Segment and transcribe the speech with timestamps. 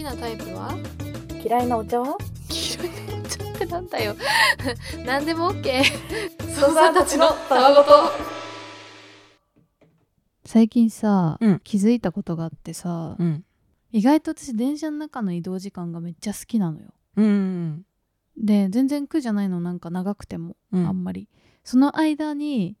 [0.00, 0.74] きなタイプは？
[1.44, 2.16] 嫌いなお茶は？
[2.48, 4.16] 黄色いのちょってなんだよ。
[5.04, 5.82] 何でも OK
[6.54, 7.90] ソさんたちのたわごと。
[10.46, 11.60] 最近さ、うん。
[11.60, 13.44] 気づいたことがあってさ、うん。
[13.92, 16.94] 意外と私電車の中の移動時間がめっちゃ好きなのよ。
[17.16, 17.84] うん
[18.38, 20.88] で全然苦じゃないのなんか長くても、うん。
[20.88, 21.28] あんまり。
[21.62, 22.78] その間に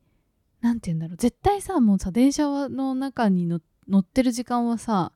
[0.62, 1.16] なんて言うんだろう。
[1.18, 5.12] 絶対さもうさ電車の中にの乗ってる時間はさ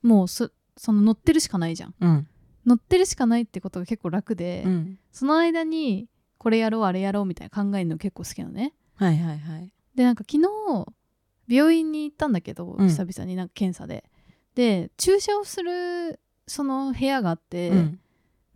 [0.00, 1.94] もうそその乗ってるしかないじゃん。
[2.00, 2.28] うん。
[2.66, 4.98] 乗ってるしかないってことが結構楽で、うん。
[5.10, 6.08] その間に
[6.38, 8.72] これやろうあれやろうみたいな考えるの結構好きなのね。
[8.94, 9.70] はいはいはい。
[9.94, 10.86] でなんか昨日
[11.48, 12.88] 病院に行ったんだけど、うん。
[12.88, 14.04] 久々になんか検査で。
[14.54, 18.00] で注射をするその部屋があって、うん。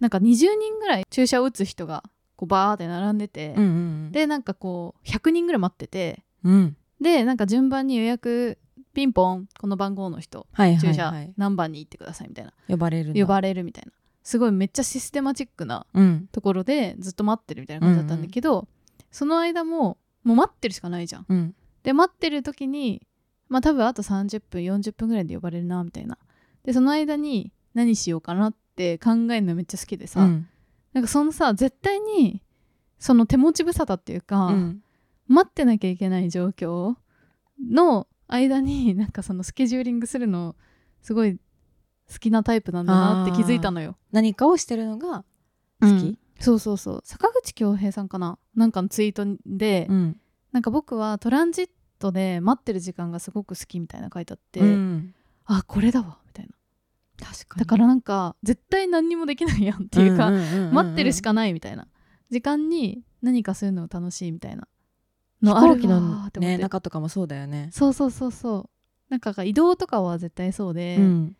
[0.00, 2.02] なんか20人ぐらい注射を打つ人が
[2.36, 3.66] こうバーって並んでて、うんう
[4.08, 6.76] んでなんかこう100人ぐらい待っててうん。
[7.00, 8.58] でなんか順番に予約
[8.96, 11.34] ピンポンこの番号の人はいはいはい。
[11.36, 13.92] 何番に行ってくださいみたいな、呼ばれる呼ばれるみたいな。
[14.22, 16.28] すごいめっちゃシステマチックなうん。
[16.32, 18.66] ところでずっと待ってるみたいな感じだったんだけど、
[19.10, 21.26] その間ももう待ってるしかないじゃん。
[21.28, 21.54] うん。
[21.82, 23.06] で待ってる時に
[23.50, 26.16] まあ多分あと30分40分ぐらいで呼ばれるなみたいな。
[26.64, 30.48] でその間に何しようかなって考えるのめっちゃ好きでさ、うん。
[30.94, 32.40] なんかそのさ絶対に
[32.98, 34.80] その手持ち無沙汰っていうか、うん。
[35.28, 36.94] 待ってなきゃいけない状況
[37.70, 40.56] の間になんかそのスケジューリングするの
[41.02, 41.38] すごい
[42.12, 43.96] 好きなタイプなんだなって気づいたのよ。
[44.12, 45.24] 何かをしてるのが
[45.80, 46.00] 好うん。
[46.00, 47.00] きそうそうそう。
[47.04, 48.38] 坂口恭平さんかな？
[48.54, 50.20] なんかのツイートで、うん。
[50.52, 55.14] なんか僕はトランジットで待ってる時間がすごく好きみたいな書いてあって、うん。
[55.46, 56.52] あこれだわみたいな。
[57.26, 57.60] 確かに。
[57.60, 61.88] だからなんか絶対何にもできないやんっていうか、待ってるしかないみたいな。
[62.30, 64.62] 時間に何かするのが楽しいみたいな。
[64.62, 64.68] 飛
[65.46, 67.68] のある行機のね中とかもそうだよね。
[67.72, 68.70] そうそうそうそう。
[69.08, 71.36] なんか移動とかは絶対そうで、うん。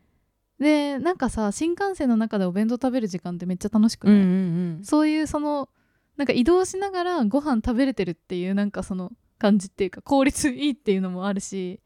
[0.59, 4.85] でなんかさ新幹線の中でお弁当食べる時間ってめっちゃ楽しくうんうない、ん。
[4.85, 5.69] そういうその
[6.17, 11.81] なんか移動しながらご飯食べれてるっていうなんかその感じっていうか効率いいっていうのもあるし。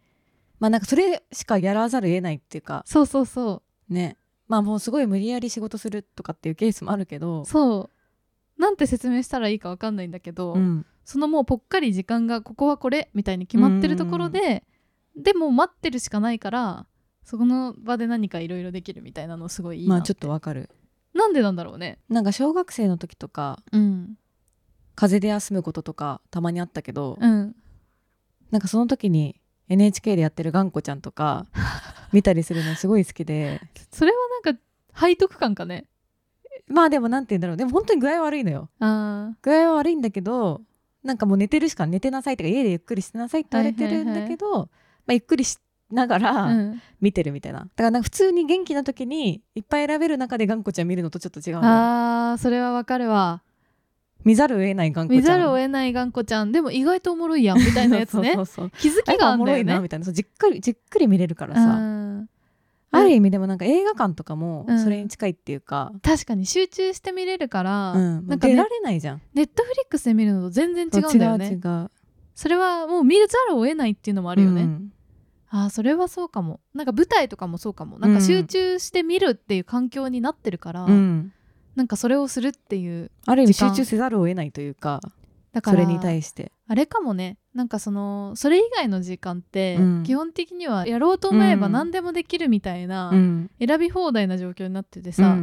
[0.60, 2.82] まあなんかそれしかやらざるを得ないっていうか。
[2.86, 3.92] そうそうそう。
[3.92, 4.18] ね。
[4.46, 7.46] まあもうすごい無理やり仕事するとかっていうケースもあるけど。
[7.46, 7.90] そ
[8.58, 8.60] う。
[8.60, 14.62] なんて説明したらいいかわかんないんだけど、うんそのもうぽっかり時間がここはこれみたいに決まってるところで、
[15.16, 16.86] でも待ってるしかないから
[17.24, 20.70] そこの場で何かいろいろできるみたいなのすごいいいなまあちょっとわかる。
[21.12, 21.98] なんでなんだろうね。
[22.08, 24.18] なんか小学生の時とかうん。
[24.94, 27.56] 風邪で休むこととかたまにあったけど、うん。
[28.52, 31.44] なんかその時に NHK でやってる頑固ちゃんとか
[32.14, 33.60] 見たりするのすごい好きで。
[33.90, 34.60] それはなんか
[34.94, 35.88] 背徳感かね。
[36.68, 37.56] まあでもなんて言うんだろう。
[37.56, 38.70] でも本当に具合悪いのよ。
[38.78, 40.62] あ具合は悪いんだけど
[41.04, 44.66] なんかもう寝てるしか寝てなさいとか家でゆっくりしてなさいって言われてるんだけど、ま
[45.08, 45.58] あ、ゆっくりし
[45.90, 46.82] ながあらうん。
[47.00, 53.42] 見てるみたいな、だからなんか普通に元気な時にいっぱい選べる中で頑固ちゃん見るのとちょっと違うあーそれはわかるわ。
[54.22, 55.22] 見ざるを得ない頑固ちゃん。
[55.22, 56.52] 見ざるを得ない頑固ちゃん。
[56.52, 58.34] でも意外とおもろいやんみたいなやつね。
[58.36, 59.78] そうそうそう気づきがあもろいんだよね。
[59.78, 60.04] なみたいな。
[60.04, 62.29] そうじっくりじっくり見れるからさ、うん
[62.92, 64.82] ある意味でもなんか映画館とかもうん。
[64.82, 68.26] それに近いっていうか、確かに集中して見れるから、うん。
[68.26, 69.22] なんかね出られないじゃん。
[69.34, 71.58] ネットフリックスで見るのと全然違うんだよね。
[72.34, 74.92] それはもう見ざるを得ないっていうのもあるよね、うん。
[75.50, 76.60] あーそれはそうかも。
[76.74, 77.98] なんか舞台とかもそうかも。
[77.98, 81.32] なんか集中して見るっていう環境になってるから、うん。
[81.76, 85.00] なんかそれをするっていうある意味集中せざるを得ないというか
[85.52, 86.52] だからそれに対して。
[86.68, 87.38] あれかもね。
[87.54, 90.02] なんかそのそれ以外の時間って、うん。
[90.04, 91.72] 基本的にはやろうと思えばうん。
[91.72, 93.50] 何でもできるみたいな、うん。
[93.58, 95.36] 選び放題な状況になっててうさ、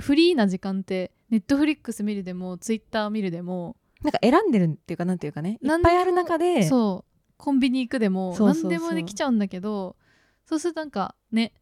[0.00, 5.52] フリーな時間ってネットフリックス見るでもツイッター見るでもなんか選んでるっていうかなんていうかね。
[5.52, 9.96] いっ何でもぱいある中でそうコンビニ行くでも何でもできちゃうんだけど
[10.44, 11.52] そうするとなんかね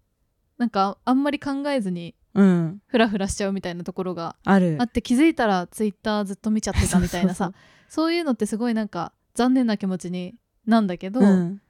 [0.58, 2.82] なんかあんまり考えずにうん。
[2.86, 4.76] フラフラしちゃうみたいなところがある。
[4.80, 7.52] あって気づいたらツイッターずっと見ちゃってたみたいなさ。
[7.88, 10.34] そういうのってすごいなんか残念な気持ちに
[10.66, 11.60] なんだけど、うん。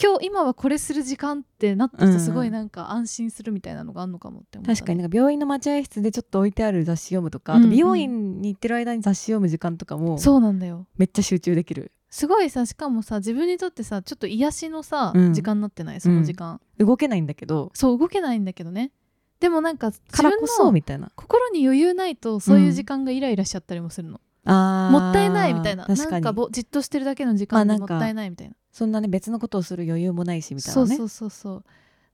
[0.00, 7.66] 今日今はこれする時間ってなってすごいなんか安心するみたいなのがあるのかもって思った、ね、確かになんか病院の待合室でちょっと置いてある雑誌読むとか、うんうん。
[7.66, 10.86] あと美容院に行ってる間に雑誌読む時間とかもそうなんだよ。
[10.98, 11.90] めっちゃ集中できる。
[12.10, 15.34] すごいさしかもさ自分にとってさちょっと癒しのさ、うん。
[15.34, 16.00] 時間になってない？
[16.00, 17.70] その時間、動けないんだけど。
[17.74, 18.92] そう動けないんだけどね
[19.40, 21.10] でもなんかからこそのみたいな。
[21.14, 24.92] 心に余裕ないとそういう時間がイライラしちゃったりもするの、あー。
[24.92, 25.86] もったいないみたいな。
[25.86, 26.10] 確かに。
[26.10, 30.88] なんかぼじっとしてるだけの時間まあなんかでもったいないみたいな,、そんなね別のことをする余裕もないしみたいなね。
[30.88, 31.64] そうそうそうそう。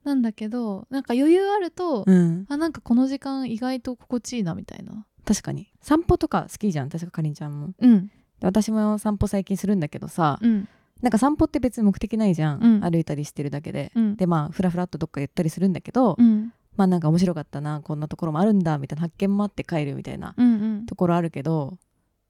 [0.03, 5.05] なんだけどなんか余裕あると、うん、あなんかこの時間意外と心地いいなみたいな。
[5.25, 5.71] 確かに。
[5.81, 7.73] 散歩とか好きじゃん確かかりんちゃんも。
[7.79, 8.07] うん。
[8.07, 8.11] で
[8.41, 10.69] 私も散歩最近するんだけどさ、うん。
[11.01, 12.81] なんか散歩って別に目的ないじゃん、うん。
[12.81, 14.15] 歩いたりしてるだけで、うん。
[14.15, 20.85] でまあふらふらっとどっか行ったりするんだけど、うんまあなんか面白かったなこんなところもあるんだみたいな発見もあって帰るみたいなうんうん。
[20.85, 21.77] ところあるけど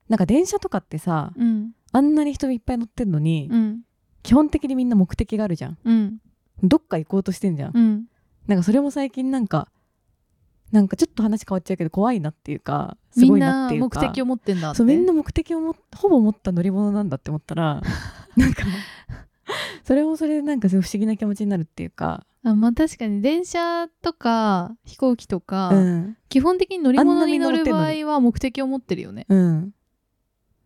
[0.10, 1.72] なんか電車とかってさうん。
[1.92, 3.82] あんなに人いっぱい乗ってんのに、うん
[4.24, 5.78] 基本的にみんな目的があるじゃん。
[5.86, 6.18] うん。
[6.64, 8.06] どっか行こうとしてんじゃん、うん。
[8.48, 9.68] なんかそれも最近なんか
[10.72, 14.00] なんかちょっと話変わっちゃうけど怖いなっていうかすみんごいなな目っていうか。
[14.02, 17.84] 的を持ってんだそうみんな目的をもほぼ持った乗り物なんだって思ったら
[18.36, 18.64] なんか
[19.84, 23.22] それもそれでなんかすごい不思議な気持ちになるっていうか、あまあ確かに。
[23.22, 26.18] 電車とか飛行機とか、うん。
[26.30, 29.26] 基本的に乗り物に乗る場合は目的を持ってるよね。
[29.30, 29.74] うん、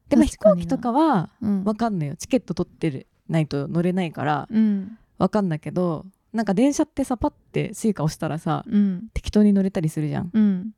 [0.09, 1.63] でも飛行機とかはうん。
[1.63, 2.15] わかんないよ。
[2.17, 4.97] チケット取ってるないと乗れないからうん。
[5.17, 9.07] わかんないけどなんか電車ってさパッて Suica 押したらさうん。
[9.13, 10.31] 適当に乗れたりするじゃん。
[10.33, 10.71] うん。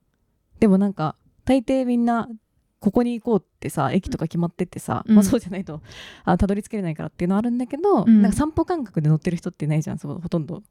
[0.60, 1.16] でもなんか
[1.46, 2.30] 大抵みんな
[2.82, 5.16] ここに行こうってさ駅とか決まってってさ、うん。
[5.16, 5.82] まあそうじゃないと
[6.26, 8.22] あたどり着けれないからっていうのはあるんだけど、うん。
[8.24, 10.64] なんか散歩感覚で乗ってる人っていないじゃんそうほとんど。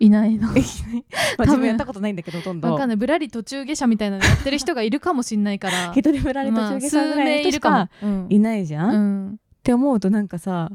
[0.00, 0.48] いないの。
[0.48, 2.74] まあ自分やったことないんだけどほとんど。
[2.74, 2.96] んない。
[2.96, 5.92] ぶらり途中下車みたいなのやってる人がいるかもしんないから。
[5.94, 7.90] 一人ぶられ途まあ中下車ぐらいの人しか
[8.30, 10.70] いないじゃん、うっんて思うとなんかさ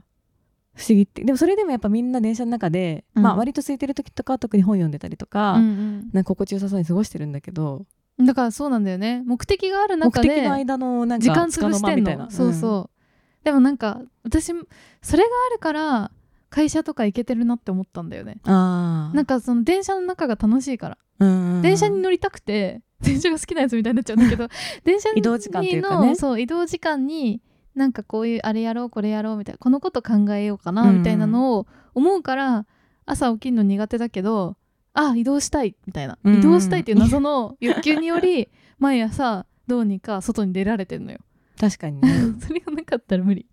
[0.75, 1.23] 不思議って。
[1.23, 3.23] でもそれでもやっぱみんな電車の中で、うん。
[3.23, 7.87] まあ割と空いてる時とかは特に本読んでたりとか、うんなんか心地よさそうに過ごしてるんだけどうん
[8.19, 9.23] だからそうなんだよね。
[9.25, 12.25] 目的がある目中で的の間のなんか時間潰してん間みたいな。
[12.25, 14.53] のそうそう、でもなんか私
[15.01, 16.11] それがあるから
[16.49, 18.37] 会社とか行けてるなって思ったんだよね。
[18.45, 20.97] なんかその電車の中が楽しいから。
[21.19, 21.61] うんうんうん。
[21.61, 24.47] 電車に乗りたくて電車が好きなやつみたいになっちゃうんだけど
[24.83, 26.07] 電車に移動時間っていうかね。
[26.09, 27.41] のそう移動時間に
[27.75, 32.65] なんかこういうあれやろうこれやろうみたいなこのこと考えようかなうんみたいなのを思うから
[33.05, 34.55] 朝起きるの苦手だけど
[34.93, 36.17] あ移動したいみたいな。
[36.23, 36.39] うん。
[36.39, 38.49] 移動したいっていう謎の欲求により
[38.79, 41.19] 毎朝どうにか外に出られてんのよ。
[41.59, 42.09] 確かにね。
[42.39, 43.47] それがなかったら無理。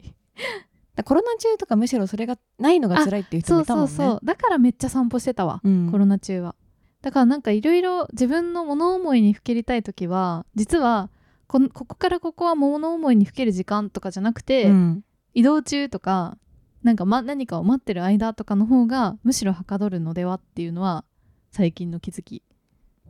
[0.95, 3.91] だコロナ中とかむしろそれがないのが辛いっていう人そうもいたもんね。
[3.91, 5.91] そうそうだからめっちゃ散歩してたわうん。
[5.91, 6.55] コロナ中は。
[7.03, 11.09] だからなんかいろいろ自分の物思いにふけりたい時は実は
[11.47, 15.05] ここからここは物思いにふける時間とかじゃなくて、うん。
[15.33, 16.37] 移動中とか
[16.83, 21.05] なんか、ま、何かを待ってる間とかの方がむしろはかどるのではっていうのは
[21.51, 22.43] 最近の気づき。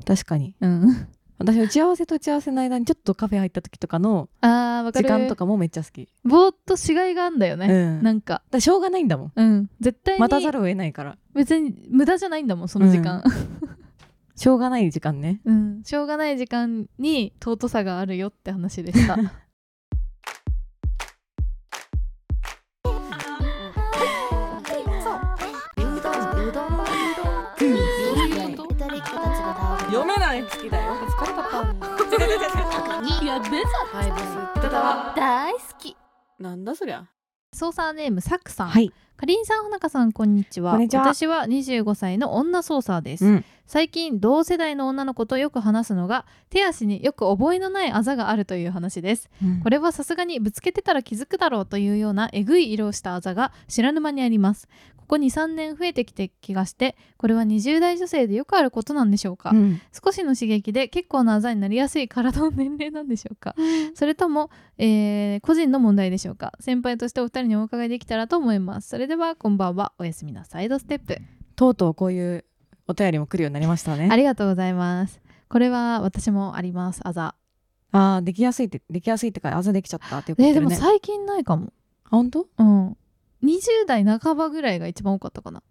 [0.04, 0.54] 確かに。
[0.60, 1.08] うん。
[1.38, 4.28] 私打ち合わせと打ち合わせの間にちょっとカフェ入った時とかの
[4.92, 5.08] 時る。
[5.08, 6.08] 間とかもめっちゃ好き。
[6.22, 8.02] ぼーっとしがいがあんだよね、うん。
[8.02, 8.42] なんか。
[8.58, 9.32] しょうがないんだもん。
[9.34, 9.70] うん。
[9.80, 11.16] 絶対に待たざるを得ないから。
[11.34, 13.24] 別に無駄じゃないんだもんその時間、
[14.36, 15.40] しょうがない時間ね。
[15.44, 19.18] うん、しょうがない時間に尊さがあるよって話でした
[30.50, 31.40] 好きだよ疲れた
[33.24, 33.68] やべさ
[35.14, 35.96] 大好き。
[36.38, 37.06] なんだそりゃ。
[37.52, 40.72] 操作ネームサクさん、はいかりんさんほなかさんこんにちは。
[40.72, 41.02] こんにちは。
[41.02, 43.44] 私は25歳の女操作です、うん。
[43.66, 49.28] 最近同世代の女の子とよく話すのが手足によく覚えのないあざがあるという話です。
[49.62, 54.68] これはさすがにぶつけてたら気づくだろうというようなえぐい色をしたあざが知らぬ間にあります。
[54.96, 59.80] ここ23年増えてきて気がしてこれは20代女性でよくあることなんでしょうか、うん。
[59.92, 63.54] 少しの刺激で結構なあざになりやすい体の年齢なんでしょうか。
[63.94, 66.52] それとも、えー個人の問題でしょうか。
[66.60, 68.88] 先輩としてお二人にお伺いできたらと思います。
[68.88, 69.92] それではこんばんは。
[69.98, 71.18] おやすみなサイドステップ、
[71.56, 72.44] とうとうこういう
[72.86, 74.08] お便りも来るようになりましたね。
[74.08, 75.20] ありがとうございます。
[75.48, 77.00] これは私もあります。
[77.02, 77.34] あざ。
[77.90, 81.72] あーできやすいってできやすいってかあざできちゃったっていうことえーでもね最近ないかも。
[82.04, 82.46] あ本当？
[82.56, 82.96] うん。
[83.42, 85.64] 20代半ばぐらいが一番多かったかな。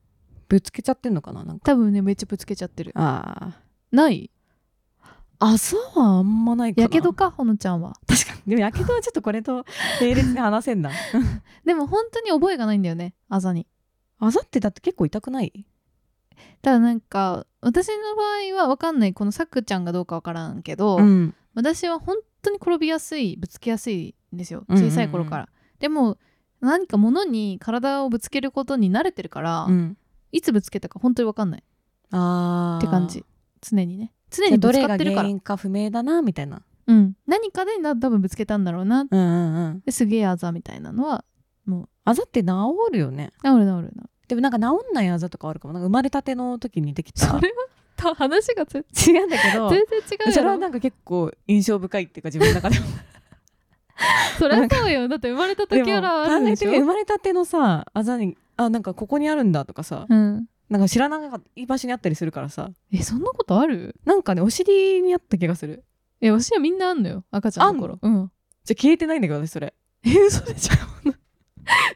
[0.50, 1.72] ぶつけちゃってんのかななんか。
[1.72, 2.92] 多分ねめっちゃぶつけちゃってる。
[2.96, 3.54] あ
[3.94, 4.30] ない？
[5.40, 6.00] ああそう。
[6.00, 6.84] はあんまないかな。
[6.84, 7.96] やけどかほのちゃんは。
[8.08, 8.42] 確かに。
[8.48, 9.66] でもやけどはちょっとこれと
[10.02, 10.92] 並列で話せんな。
[11.66, 13.66] でも本当に覚えがないんだよねあざに。
[14.20, 15.66] あざってだって結構痛くない？
[16.62, 21.34] ただなんか私の場合は分かんないこのさくちゃんがどうか分からんけど、ん。
[21.54, 24.90] 私は本当に転びやすいぶつけやすいんですようんうんうん。
[24.92, 26.18] 小さい頃から、でも
[26.62, 29.98] 何か物に体をぶつけることに慣れてるから、うん
[30.32, 31.64] いつぶつけたか本当に分かんない
[32.12, 33.26] あーって感じ
[33.62, 35.22] 常にね常にぶつどれがかってるから。
[35.22, 36.62] 原因か不明だなみたいな。
[36.88, 39.02] うん、何かでな多分ぶつけたんだろうな。
[39.02, 39.82] うんうんうん。
[39.86, 41.24] ですげえあざみたいなのは
[42.06, 42.50] あざって治
[42.92, 43.32] るよね。
[43.44, 45.74] 治る治るなでもなんか治んないあざとかあるかも。
[45.74, 47.28] なんか生まれたての時にできた。
[47.28, 48.84] それはた話が全
[49.16, 49.84] 違うんだけど然違
[50.30, 52.86] うそれはよなんか結構印象深いっていうか自分の中でも。
[54.40, 55.08] そりゃそうよ。
[55.10, 56.72] だって生まれた時からあるでしょ。
[56.72, 60.06] 生まれたてのさあざにあなんかここにあるんだとかさ。
[60.10, 62.70] うんなんか知らなかったいい場所にあったりするからさ。
[62.94, 63.96] えそんなことある？
[64.06, 65.84] なんかねお尻にあった気がする。
[66.22, 67.98] えわしはみんなあんのよ赤ちゃんの頃。
[68.02, 68.32] うん。
[68.66, 69.74] じゃあ消えてないんだけど私それ。
[70.04, 71.12] え嘘でしょ？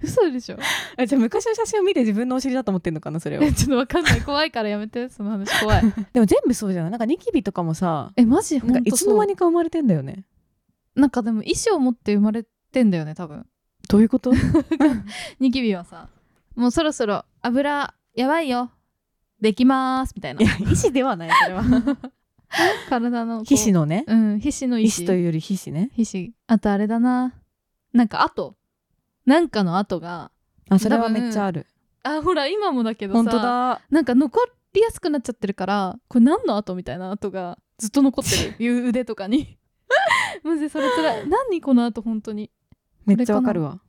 [0.01, 0.57] 嘘でしょ？
[0.97, 4.21] あじゃあ昔の写真を見て自分のお尻だと思ってんのかなそれをえちょっとわかんない。
[4.21, 5.09] 怖いからやめて。
[5.09, 5.81] その話怖い。
[6.13, 6.91] でも全部そうじゃない？
[6.91, 8.59] なんかニキビとかもさえマジ？
[8.59, 10.25] ほなんかいつの間にか生まれてんだよね。
[10.95, 13.45] なんかでも意思を持って生まれてんだよね多分。
[13.89, 14.31] どういうこと？
[15.39, 16.07] ニキビはさ
[16.55, 18.71] もうそろそろ油やばいよ。
[19.41, 20.13] できます。
[20.15, 20.41] みたいな。
[20.41, 21.63] いや意思ではないそれは。
[22.89, 24.05] 体の皮脂のね。
[24.07, 25.91] うん皮脂の意意思思というより皮脂ね。
[25.95, 26.33] 皮脂。
[26.47, 27.33] あとあれだな。
[27.91, 28.55] なんか跡
[29.25, 30.31] なんかの跡が
[30.69, 31.67] あそれはめっちゃある。
[32.03, 33.81] あほら今もだけどさ本当だ。
[33.89, 34.39] なんか残
[34.73, 38.55] りやすくなっちゃってるからこれ何の跡みたいな跡がずっと残ってる。
[38.63, 39.57] いう腕とかに。
[40.43, 41.27] マジでそれつらい。
[41.27, 42.51] 何この跡本当に。
[43.05, 43.81] めっちゃわかるわ。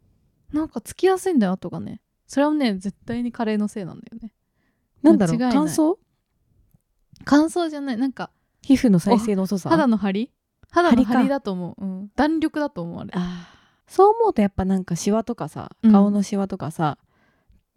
[0.52, 0.64] な。
[0.64, 4.32] んかつきやすいんだよ跡がねそれはね絶対にカレーのせいなんだよね。
[5.02, 5.38] なんだろう？
[5.38, 5.96] 乾燥？
[7.24, 7.96] 乾燥じゃない。
[7.96, 8.30] なんか
[8.62, 9.70] 皮膚の再生の遅さ？
[9.70, 10.30] 肌の張り？
[10.70, 13.12] 肌の張りだと思う、うん、弾力だと思うあれ。
[13.86, 15.92] そう思うとやっぱなんかシワとかさうん。
[15.92, 16.98] 顔のシワとかさ、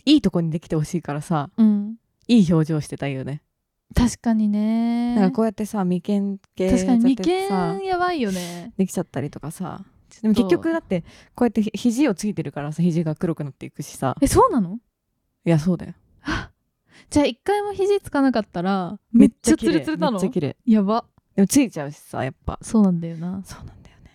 [0.06, 1.98] いいとこにできてほしいからさうん。
[2.28, 3.42] いい表情してたいよね、
[3.96, 5.16] 確かにね。
[5.16, 8.74] なんかこうやってさ眉間系確かに眉さ間やばいよね。
[8.78, 9.86] できちゃったりとかさ
[10.22, 11.04] でも結局だって
[11.36, 14.16] こうやってひ肘をついてるからさ肘が黒くなっていくしさ。
[14.22, 14.80] えそうなの？
[15.46, 15.94] いやそうだよ。
[17.10, 20.14] じゃあ一回も肘つかなかったらめっちゃツ綺麗ルツルなの？
[20.14, 20.58] めっちゃ綺麗。
[20.66, 21.06] やば。
[21.36, 22.60] でもついちゃうしさやっぱ。
[22.62, 23.42] そうなんだよな。
[23.46, 24.12] そうなんだよね。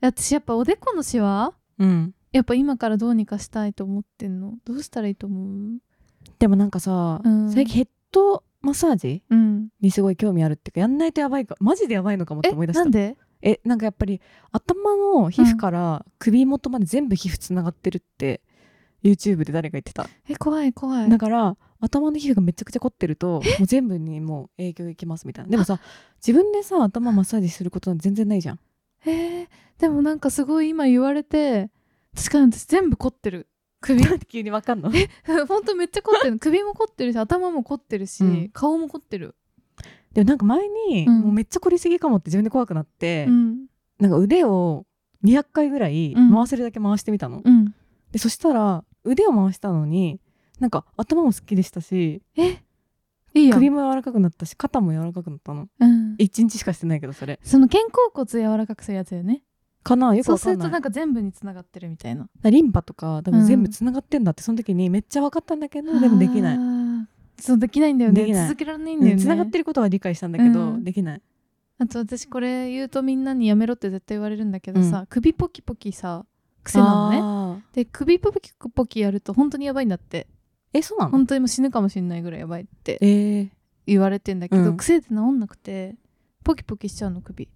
[0.00, 1.54] 私やっぱおでこのシワ？
[1.78, 2.14] うん。
[2.30, 4.54] やっぱ今からどうにかしたいと思ってんの？
[4.64, 5.80] どうしたらいいと思う？
[6.38, 7.50] でもなんかさ、うん。
[7.50, 9.68] 最近ヘッドマッサージうん。
[9.80, 12.80] にすごい興味あるっていうかやんないとやばいかマジでやばいのかもってえ思い出した。
[12.84, 13.16] なんで？
[13.42, 14.20] えなんかやっぱり
[14.52, 18.40] 頭の皮膚から首元まで全部皮膚つながってるって
[19.02, 20.08] YouTube で誰か言ってた。
[20.28, 21.08] え怖い怖い。
[21.08, 25.50] だから頭の皮膚がめちゃくちゃ凝ってるともう全部にもう影響いきますみたいな。
[25.50, 25.78] でもさ
[26.16, 28.60] 自分でさ頭マッサージすることなんて全然ないじゃん。
[29.06, 31.70] えー、でもなんかすごい今言われて
[32.16, 33.46] 確かに私全部凝ってる。
[33.80, 34.02] 首？
[34.02, 34.90] なんで急にわかんの？
[35.46, 36.38] ほんとめっちゃ凝ってる。
[36.40, 38.50] 首も凝ってるし頭も凝ってるし、うん。
[38.52, 39.36] 顔も凝ってる、
[40.18, 41.20] でもなんか前に、うん。
[41.20, 43.66] もうめっちゃ凝りすぎかもって自分で怖くなって、うん。
[44.00, 44.84] なんか腕を
[45.24, 46.34] 200回ぐらいうん。
[46.34, 47.72] 回せるだけ回してみたの、うん。
[48.10, 50.20] でそしたら腕を回したのに
[50.58, 52.58] なんか頭もすっきりしたしえ？
[53.34, 55.68] いい首も柔らかくなったし肩も柔らかくなったの。
[55.78, 57.38] うん、1日しかしてないけどそれ。
[57.44, 59.44] その肩甲骨柔らかくするやつよね。
[59.84, 60.66] かなよくそうすわかんない。
[60.66, 62.28] るとなんか全部につながってるみたいな。
[62.42, 66.58] リンパとか多分全部つながってんだってその時にめっちゃ分かったんだけど、でもできない
[67.38, 68.34] そうできないんだよね。
[68.34, 69.22] 続けられないんだよね。
[69.22, 70.84] つながってることは理解したんだけど、うん。
[70.84, 71.22] できない。
[71.78, 76.26] あと私これ言うとみんなにやめろって絶対言われるんだけどさ、う首ポキポキさ
[76.64, 77.62] 癖なのね。
[77.72, 80.26] で首ポキポキやると本当にやばいんだって。
[80.72, 81.10] えそうなの？
[81.12, 83.48] 本当にもう死ぬかもしれないぐらいやばいってえー、
[83.86, 84.76] 言われてんだけど、うん。
[84.76, 85.94] 癖で治んなくて
[86.44, 87.48] ポキポキしちゃうの首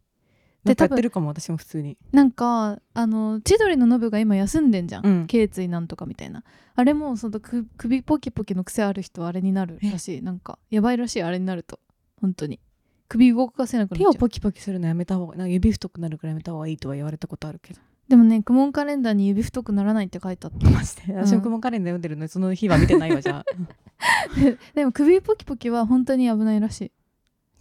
[0.65, 1.99] なんかや多分ってるかも私も普通に。
[2.13, 5.27] なんかあの千鳥のノブが今休んでんじゃん、うん。
[5.27, 6.45] 頸椎なんとかみたいな。
[6.75, 10.23] あれもそのく首ポキポキの癖ある人はあれになるらしい。
[10.23, 11.81] なんかやばいらしいあれになると。
[12.21, 12.61] 本当に。
[13.09, 14.13] 首動かせなくなっちゃう。
[14.13, 17.81] 手をポキポキするのやめた方がなんか指太くなるからやめた方がいいとは言われたことあるけど。
[18.09, 21.15] でもねクモンカレンダーに指太くならないって書いてあったマジで？
[21.17, 23.45] 私も雲カレンダー読んでるのにその日は見てないわじゃあ。
[24.75, 26.93] でも首ポキポキは本当に危ないらしい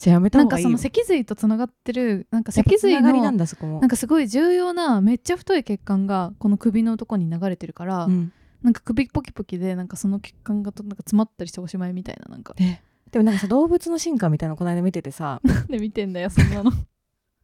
[0.02, 3.80] じゃあやめたなんかその脊髄とつながってるなんか脊髄のだそこも。
[3.82, 8.34] なんかすごい重要なめっちゃ太い血管がこの首のとこに流れてるから、うん。
[8.64, 12.56] なんか首ポキポキでなんかその血管がとなんか詰まったりしておしまいみたいななんか。
[12.58, 15.40] ねでもなんかさ動物の進化みたいなのこの間見ててさ。
[15.46, 16.72] なんで見てんだよそんなの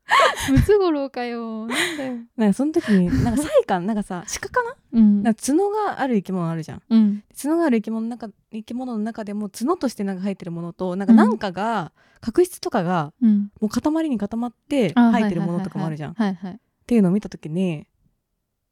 [0.51, 1.65] ムツゴロウかよ。
[1.67, 2.15] なんだよ。
[2.37, 4.75] なんかその時になんかサイカンなんかさ鹿かな？
[4.93, 5.23] うん。
[5.23, 6.81] なんか角がある生き物あるじゃん。
[6.89, 7.23] うん。
[7.41, 13.51] 角がある生き物の中生き物の中でも角としてなんか生えてるものとなんかなんかが、角質とかがうん。
[13.59, 16.51] もう塊に固まってあ生えてるものとかもあるじゃん、っはいはい。
[16.51, 17.85] はいていうのを見た時に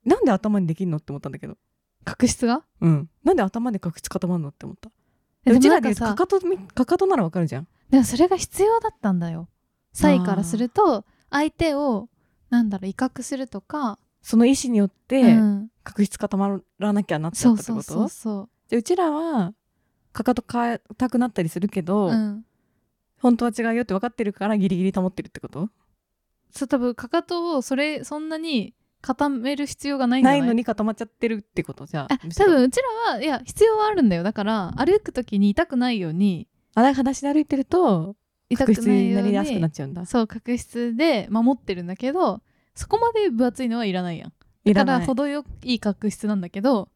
[0.05, 1.57] なんで頭にできんのって思ったんだけど。
[2.05, 2.63] 角質が？
[2.79, 3.09] うん。
[3.25, 4.89] なんで頭で角質固まるのって思った？
[5.45, 7.67] えうちらでかかかとみかかとならわかるじゃん。
[7.89, 9.49] でもそれが必要だったんだよ。
[9.91, 11.03] サイからすると
[11.35, 12.09] 相手を
[12.49, 15.69] なんだろう威嚇するとか、その意思によってうん。
[15.87, 19.53] 角質固まらなきゃなっちゃったってこと、そうそうそでうちらは
[20.13, 22.43] かかと変えたくなったりするけど、う、うん、
[23.21, 25.69] 本当は違うよって分かってるからギリギリ保ってるってこと？
[26.49, 31.85] そう多分かかとをそれそんなに固める必要がないんじゃなないいのに固まっちゃってるってこと？
[31.85, 34.23] じゃあ多分うちらはいや必要はあるんだよ。
[34.23, 36.47] だから歩く時に痛くないように。
[36.73, 38.15] あら裸足で歩いてると
[38.49, 40.05] 痛く角質ないようになりやすくなっにちゃうんだ。
[40.05, 42.41] そう角質で守ってるんだけど
[42.75, 44.33] そこまで分厚いのはいらないやん。
[44.73, 46.89] だから程よいい角質なんだけど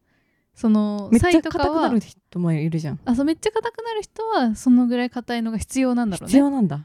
[0.54, 3.00] そのめっちゃ硬くなる人もいるじゃん。
[3.04, 6.76] あそうめっちゃ硬くなる人はそのぐらい硬いのが必要なんだろう必ね要なんだ。
[6.76, 6.84] わ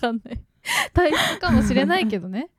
[0.00, 0.40] かんない。
[0.92, 2.50] 体質かもしれないけどね。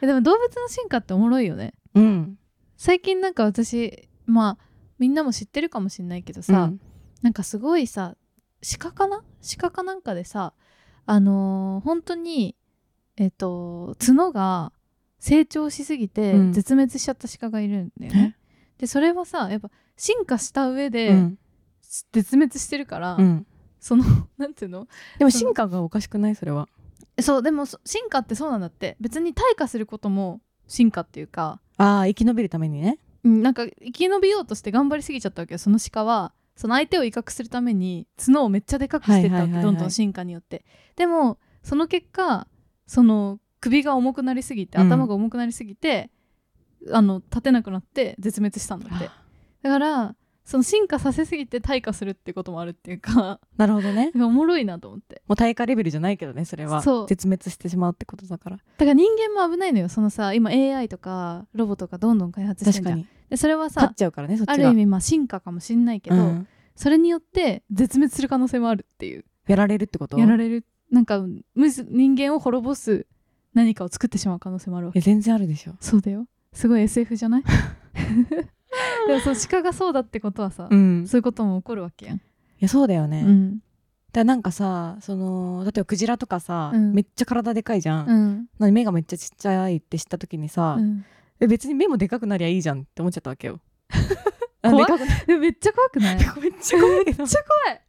[0.00, 1.74] えでも動物の進化っておもろいよね。
[1.94, 2.38] うん。
[2.76, 4.64] 最近なんか私まあ
[4.98, 6.80] みんなも知ってるかもしんないけどさ、うん。
[7.22, 8.16] なんかすごいさ
[8.78, 9.22] 鹿かな？
[9.58, 10.54] 鹿かなんかでさ
[11.06, 12.56] あのー本当に
[13.16, 14.72] えっ、と角が
[15.18, 16.52] 成長しすぎてうん。
[16.52, 18.36] 絶滅しちゃった鹿がいるんだよね。
[18.78, 21.38] でそれはさやっぱ進化した上で、うん。
[22.12, 23.46] 絶滅してるから、うん。
[23.80, 24.04] その
[24.36, 24.86] なんていうの？
[25.18, 26.34] でも進化がおかしくない？
[26.34, 26.68] それは。
[27.20, 28.96] そうでもそ進化ってそうなんだって。
[29.00, 32.98] 別に退化することも進化っていうか、ああ生き延びるためにね。
[33.24, 40.64] うん、なんか生き延びようとして頑張りすぎちゃったわけよその鹿はその相手を威嚇するために角をめっちゃでかくしてったわけ、はいはいはいはいどんどん進化によって。
[40.96, 42.48] でもその結果
[42.86, 44.86] その首が重くなりすぎてうん。
[44.86, 46.10] 頭が重くなりすぎて、
[46.90, 49.10] あの立てなくなって絶滅したんだって。
[49.62, 54.12] だからその進化させすぎて退化するってこともあるっていうかなるほどね。
[54.16, 55.22] おもろいなと思って。
[55.26, 56.80] もう対価レベルじゃないけどねそれは。
[56.82, 57.06] そう。
[57.08, 58.56] 絶滅してしまうってことだから。
[58.56, 59.88] だから人間も危ないのよ。
[59.88, 62.98] そのさ今 AI とかロボとかどんどん開発してんじゃん。
[62.98, 64.54] 確かにでそれはさ勝っちゃうからねそっちが。
[64.54, 66.48] ある意味まあ進化かもしんないけど、うん。
[66.74, 69.24] それによって絶滅する可能性もあるっていう。
[69.48, 70.18] やられるってこと？
[70.18, 70.64] やられる。
[70.90, 73.06] なんかむず人間を滅ぼす
[73.54, 74.98] 何かを作ってしまう可能性もあるわけ。
[74.98, 75.74] いや全然あるでしょ。
[75.80, 76.26] そうだよ。
[76.52, 77.44] すごい SF じゃない？
[79.08, 81.06] でもそう鹿がそうだってことはさ、うん。
[81.06, 82.20] そういうことも起こるわけやん、い
[82.60, 83.62] やそうだよね、だかうん
[84.12, 86.92] らなんかさその例えばクジラとかさ、うん。
[86.92, 88.72] めっちゃ体でかいじゃん、うん。
[88.72, 90.98] 目がめっちゃちっちゃいって知った時にさ、うん。
[90.98, 91.04] え
[91.40, 93.60] 別に目もでかくなりゃいいじゃんって思っちゃったわけよ。
[94.62, 96.16] 怖いあでかくなでもめっちゃ怖くない？
[96.40, 97.26] めっちゃ怖いめっちゃ怖
[97.74, 97.80] い？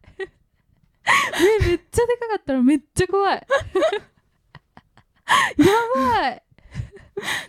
[1.62, 3.48] 目めっちゃでかかったらめっちゃ怖い。
[5.58, 6.44] やばい。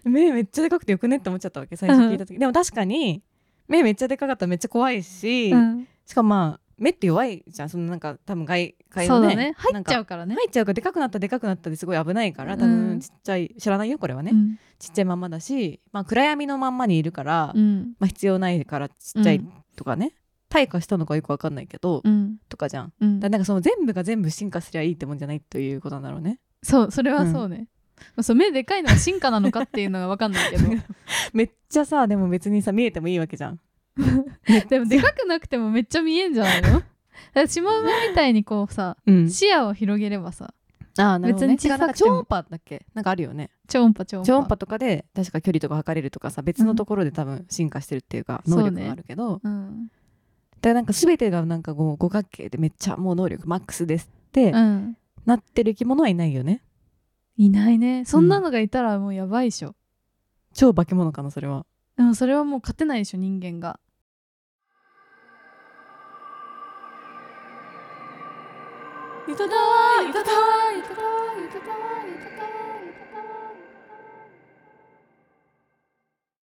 [0.04, 3.22] 目めっちゃでかくてよくねって思っちゃったわけ最初聞いた時、でも確かに
[3.66, 5.86] 目めっちゃでかかったらめっちゃ怖いし、うん。
[6.06, 7.68] しかもまあ目って弱いじゃん。
[7.68, 9.34] そのなんか多分外界そうのね。
[9.36, 10.34] だね入っちゃううからね。
[10.34, 12.88] 入っちゃうからでかくなったらでかくなったですごい危ないから多うん。
[12.88, 14.58] 分ちっちゃい、知らないよこれはね、うん。
[14.78, 17.94] ちっちゃいまんまだし、まあ、暗闇のまんまにいるから、うん。
[17.98, 19.40] まあ、必要ないからちっちゃい
[19.76, 20.14] とかね、
[20.50, 22.36] 退化したのかよくわかんないけど、うん。
[22.48, 22.92] とかじゃん。
[23.00, 23.20] うん。
[23.20, 26.38] だからなんかその全部が全部進化すりゃいいってもんじゃないということなんだろうね。
[26.62, 27.68] そうそれはそうね、
[28.16, 30.64] まあそう目でかいのが進化なのかっていうのが分かんないけど。
[31.32, 33.60] めっちゃさでも別にさ見えてもいいわけじゃん。
[34.68, 36.82] でもでかくなくてもめっちゃ見えんじゃないの？
[37.46, 39.30] シマウマみたいにこうさうん。
[39.30, 40.54] 視野を広げればさ
[40.98, 42.84] ああなるほど、ね、別に小さく超音波だっけ？
[42.92, 43.50] なんかあるよね。
[43.68, 49.90] 超音波超音波超音波とかで確か距離とか測れるとかさ別のところで多分進化してるっていうか、うん能力があるけど、うん、
[50.60, 56.62] だなんか全てがなんかこう五角形でめっちゃもう能力マックスですってうん、なってる生き物はいないよね。
[57.36, 58.04] いないね。
[58.04, 59.76] そんなのがいたらもうやばいでしょ、
[60.52, 61.64] 超化け物かなそれは。
[61.96, 63.78] でもそれはもう勝てないでしょ人間が
[69.28, 70.30] いただいただ
[70.72, 71.08] いただ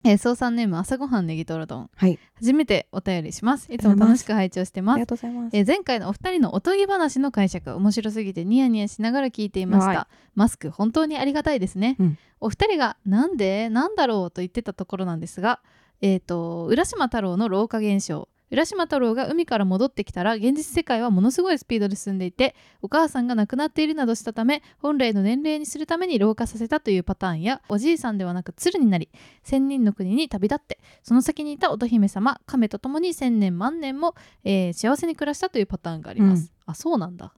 [0.04, 15.60] えー、総さんネーム朝ごはんネギトロ丼はい初めてお便りしますいつも楽しく拝聴してますありがとうございますえー前回のお二人のおとぎ話の解釈面白すぎてニヤニヤしながら聞いていました、はいマスク本当にありがたいですね、うんお二人がなんでなんだろうと言ってたところなんですが
[16.02, 29.08] えっ、と浦島太郎の老化現象浦島太郎が海から戻ってきたら現実世界はものすごいスピードで進んでいてお母さんが亡くなっているなどしたため本来の年齢にするために老化させたというパターンやおじいさんではなく鶴になり
[29.42, 37.32] 千人の国に旅立ってその先にいた乙姫様亀と共に千年万年も、えー幸せに暮らしたというパターンがあります、あそうなんだ。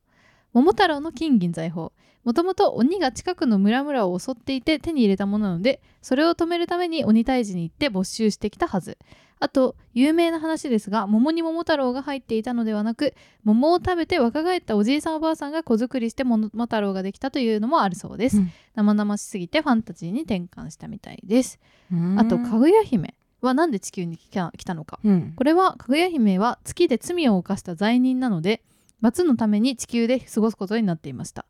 [0.52, 1.90] 桃太郎の金銀財宝。
[2.24, 8.98] もともと鬼が近くの村々を襲っていて手に入れたものなのでそれを止めるために鬼退治に行って没収してきたはず
[9.40, 18.52] あと有名な話ですが桃に桃太郎が入っていたのではなく桃を食べて若返ったおじいさんおばあさんが子作りして桃太郎ができたというのもあるそうです、うん。
[18.74, 21.58] 生々しすぎてファンタジーに転換したみたいです。
[21.92, 22.18] うん。
[22.18, 24.98] あとかぐや姫はなんで地球に来た来たのか。
[25.04, 25.32] うん。
[25.36, 28.62] これはかぐや姫は月で罪を犯した罪人なので
[29.00, 31.46] 罰のために地球で過ごすことになっていました。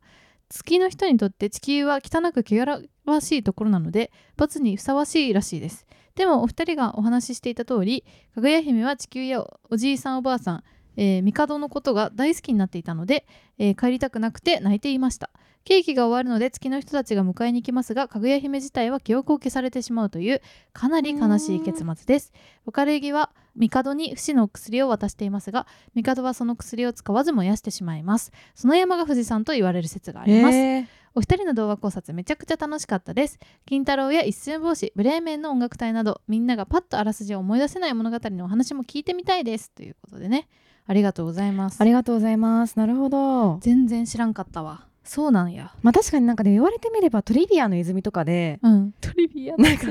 [0.49, 5.85] 月の人にとって地球は汚く汚らわしいところなので罰にふさわしいらしいです
[6.19, 8.03] でもお二人がお話ししていた通り
[8.35, 10.63] かぐや姫は地球やおじいさんおばあさん、
[10.97, 13.25] えー帝のことが大好きになっていたので、
[13.57, 15.29] えー帰りたくなくて泣いていました。
[15.63, 20.41] ケーキが終わるので月の人たちが迎えに来ますがかぐや姫自体は記憶を消されてしまうという
[20.73, 22.33] かなり悲しい結末です。
[22.65, 28.33] 別れ際帝に不死の薬を渡していますが帝はその薬を使わず燃やしてしまいます。
[28.55, 30.87] その山が富士山と言われる説があります、えー。
[31.15, 33.39] お二人の童話考察めちゃくちゃ楽しかったです。
[33.65, 39.71] 金太郎や一寸法師ブレーメンの音楽隊などみんながパッとあらすじを思い出せない物語のお話も聞いてみたいです。
[39.71, 40.47] ということでね。
[40.87, 41.79] ありがとうございます。
[41.79, 42.75] ありがとうございます。
[42.77, 43.59] なるほど。
[43.59, 44.85] 全然知らんかったわ。
[45.03, 45.73] そうなんや。
[45.81, 48.93] まあ確かになんかで言われてみればトリビアの泉とかでうん。
[49.01, 49.87] トリビアなんか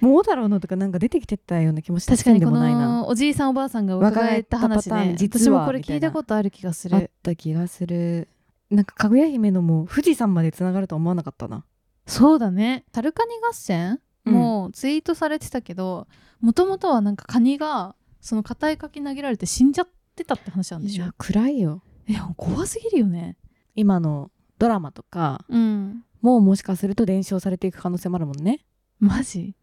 [0.00, 5.14] 桃太郎のとかなんか出てきてたような気もして確かにこのおじいさんおばあさんが若返った話ね。
[5.16, 8.28] 実は私もこれ聞いたことある気がすあっるた気がする
[8.72, 11.64] なんかかぐや姫のも富士山までつながるとは思わなかったな。
[12.06, 12.84] そうだね。
[12.90, 14.00] タルカニ合戦？
[14.24, 14.34] うん。
[14.34, 16.08] もツイートされてたけど
[16.40, 21.04] もともとはなんかカニがその硬い柿投げられて死んじゃってたって話なんでしょ？
[21.04, 21.82] いや暗いよ。
[22.08, 23.36] いや怖すぎるよね。
[23.74, 26.04] 今のドラマとかうん。
[26.20, 28.64] もうもしかすると伝承されていく可能性もあるもんね。
[29.00, 29.54] マジ？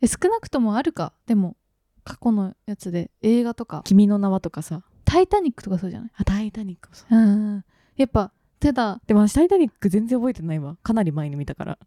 [0.00, 1.12] え少なくともあるか。
[1.26, 1.56] でも
[2.04, 3.82] 過去のやつで映画とか。
[3.84, 6.10] 君の名はとかさ「タイタニック」とかそうじゃない？
[6.16, 7.64] あタイタニックもさうん
[7.96, 10.76] やっぱただでも私タイタニック全然覚えてないわ。
[10.82, 11.78] かなり前に見たから。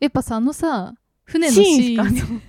[0.00, 2.42] やっぱさあのさ船のシーンシーン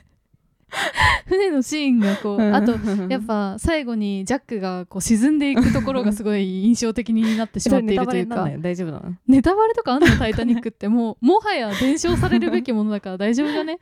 [1.28, 2.72] 船のシーンがこうあと
[3.10, 8.50] やっぱ最後にジャックがこう沈んでいくところがすごい印象的になってしまっているというか。
[8.60, 9.16] 大丈夫なの？
[9.28, 10.08] ネタバレとかあんの？
[10.18, 13.80] タイタニックってもうもはや伝承されるべきものだから大丈夫だね？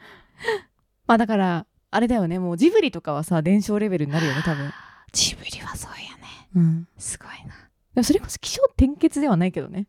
[1.05, 2.39] まあだからあれだよね。
[2.39, 4.71] もうジブリとかはさ伝承レベルになるよね多分。
[5.13, 6.47] ジブリはそうやね。
[6.55, 6.87] うん。
[6.97, 7.53] すごいな
[7.95, 9.87] でもそれこそ起承転結ではないけどね。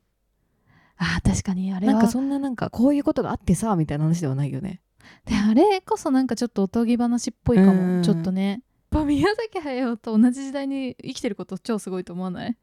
[0.96, 1.92] あー確かにあれは。
[1.94, 4.80] なんかそんななんかこういうことがあってさみたいな話ではないよね。
[5.24, 7.96] であれこそなんかちょっとおとぎ話っぽいかうん。
[7.98, 8.62] もちょっとね。
[8.92, 12.56] やっぱ宮崎駿と同じ時代に生きてること超すごいと思わない？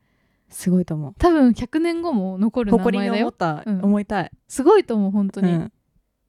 [0.49, 1.15] すごいと思う。
[1.17, 3.81] 多分100年後も残る名誇りに前だよ思った、うん。
[3.83, 4.31] 思いたい。
[4.47, 5.73] すごいと思う本当に、うん。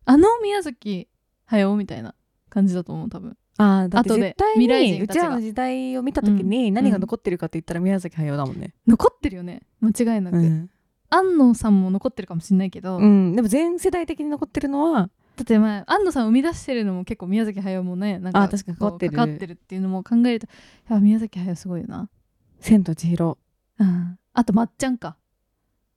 [0.05, 1.09] あの宮崎
[1.47, 2.15] 駿みたいな
[2.49, 5.23] 感じだと思う多分ああだって後で絶対未来に人たちが。
[5.23, 8.73] うちらの時代を見た時に何が残ってるかって言ったら宮崎駿だもんね。
[8.87, 9.63] 残ってるよね。
[9.81, 10.71] 間違いなく、うん、
[11.11, 19.11] 安野さんも残ってるかもしれないけど、うん、でも全世代的に残ってるのはだってまあ安野さんを生み出してるのも結構宮崎駿もねなんかあ確かに関わってる。
[19.11, 20.47] こう関わってるっていうのも考えると
[20.89, 22.09] やっぱ宮崎駿すごいよな、
[22.61, 23.37] 「千と千尋。
[23.81, 25.17] うん、あとまっちゃんか」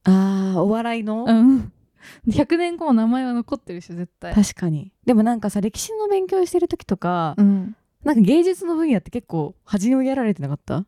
[0.04, 1.71] ああお笑いの、うん
[2.27, 4.33] 100年後も名前は残ってるでしょ絶対。
[4.33, 4.91] 確かに。
[5.05, 7.75] でもなんかさ歴史の勉強してる時とか、うん。
[8.03, 10.85] なんか芸術の分野って結構恥をやられてなかった？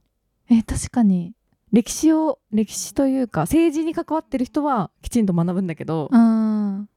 [0.49, 1.33] え確かに。
[1.71, 6.89] 歴史を歴史というか政治に関わってる人はきちんと学ぶんだけど、うん。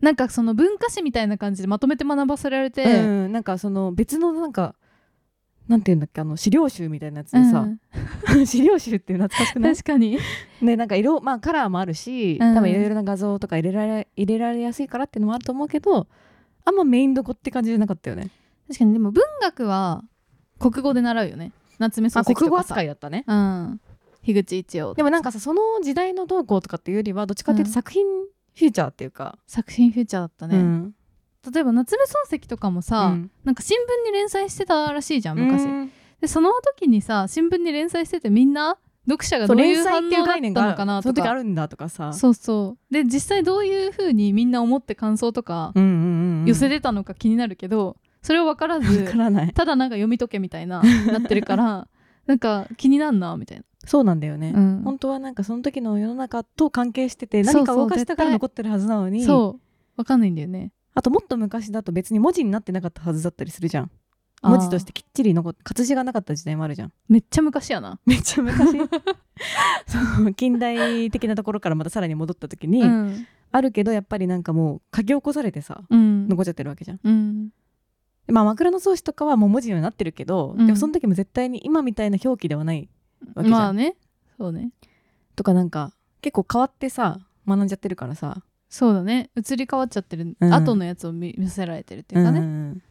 [0.00, 4.74] なんかその文化史みたいな感じでまとめて学ばせられて、うん、なんかその別のなんか
[5.68, 7.66] なんていうんだっけあの資料集みたいなやつでさ、
[8.46, 9.72] 資料集って懐かしくない？
[9.76, 10.18] 確かに。
[10.60, 12.54] ねなんか色まあカラーもあるし、うん。
[12.54, 16.06] 多分いろいろな画像とか入れられ入れられやすいからっていうのもあると思うけど
[16.64, 18.30] あんまメインどこって感じじゃなかったよね。
[18.68, 18.92] 確かに。
[18.92, 20.04] でも文学は
[20.58, 21.52] 国語で習うよね。
[21.78, 22.74] 夏目漱石とかさ。
[22.74, 23.24] 扱いだったね。
[23.26, 23.80] うん。
[24.22, 30.94] 樋口一葉でもなんかさその時代のどうこうとかっていうよりはどっちかっていううんと作品フューチャーっていうか、作品フューチャーだったね、うん
[31.50, 33.30] 例えば夏目漱石とかもさ、うん。
[33.44, 35.92] なんか新聞に連載してたらしいじゃん昔、うん。
[36.20, 42.12] でその時にさ新聞に連載しててみんな読者がどういう連載っていう反応だった概念がのかなとかるんだとかさ。
[42.12, 42.92] そうそう。
[42.92, 49.52] で実際どういう風にみんな思って感想とか寄せてたのか気になるけど、それは分からずわからない。
[49.52, 51.88] ただなんか読み解けみたいななってるから
[52.26, 54.82] なんか気になんなみたいそうなんだよね、な、うん。
[54.82, 59.24] 本当はなんかその時の世の中と関係してて何か動かしたから残ってるはずなのに。
[59.24, 59.64] そう。
[59.96, 63.90] 分かんないんだよねあともっと昔だと別に文字になってなかったはずだったりするじゃん。
[64.42, 66.92] 文字としてきっちり残活字がなかった時代もあるじゃん。
[67.08, 68.78] めっちゃ昔やな、 めっちゃ昔。
[69.86, 73.26] そう近代的なところからまたさらに戻った時に、うん。
[73.50, 76.28] あるけどやっぱりなんかもう書き起こされてさうん。
[76.28, 77.00] 残っちゃってるわけじゃん。
[77.02, 77.48] うん。
[78.26, 80.66] でまあ枕草子とかはもう文字にはなってるけど、うん。
[80.66, 82.88] でもその時も絶対に今みたいな表記ではない
[83.34, 83.96] わけじゃん、まあね。
[84.36, 84.72] そうね。
[85.36, 88.42] とかなんか結構変わってさ学んじゃってるからさ
[88.74, 89.30] そうだね。
[89.36, 90.52] 移り変わっちゃってる、うん。
[90.52, 92.82] 後のやつを見見せられてるっていうかね、ん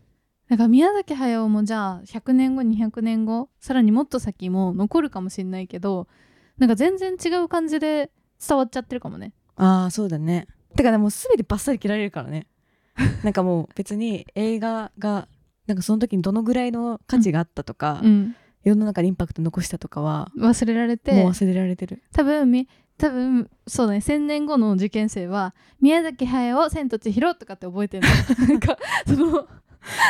[0.47, 6.07] だから宮崎駿もじゃあ100年後200年後さらにもっと先も残るかもしれないけど
[6.57, 9.33] なんか全然違う感じで伝わっちゃってるかもね。
[9.57, 10.47] ああそうだね。
[10.77, 12.47] てかでも全てバッサリ切られるからね。
[13.25, 15.27] なんかもう別に映画が
[15.67, 22.01] なんかその時にどのぐらいの価値があったとか、うん世の中にインパクト残したとかは忘れられてもう忘れられてる。
[22.13, 23.99] 多分み多分そうだね。
[23.99, 28.47] 1000年後の受験生は宮崎駿千と千尋とかって覚えてるの。
[28.47, 29.47] なんかその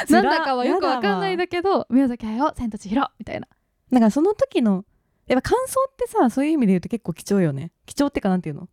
[0.10, 1.00] なんだかはよくわ。
[1.02, 3.48] かんないんだけど宮崎駿千と千尋みたいな。
[3.92, 4.86] だからその時の
[5.28, 7.72] やっぱ感想ってさそういう意味で言うと結構貴重よね。
[7.86, 8.70] 貴重ってかなんていうの？